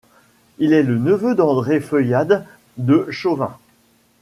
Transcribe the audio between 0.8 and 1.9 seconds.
le neveu d'André